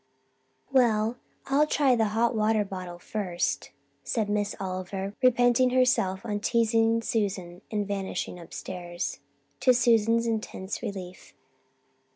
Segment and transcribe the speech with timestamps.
[0.71, 3.69] "Well, I'll try the hot water bottle first,"
[4.03, 9.19] said Miss Oliver, repenting herself on teasing Susan and vanishing upstairs,
[9.59, 11.35] to Susan's intense relief.